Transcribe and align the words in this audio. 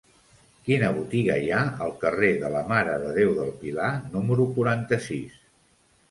Quina 0.67 0.87
botiga 0.93 1.33
hi 1.41 1.49
ha 1.57 1.59
al 1.87 1.91
carrer 2.03 2.29
de 2.43 2.49
la 2.53 2.63
Mare 2.71 2.95
de 3.03 3.11
Déu 3.17 3.33
del 3.41 3.51
Pilar 3.59 3.91
número 4.15 4.47
quaranta-sis? 4.57 5.37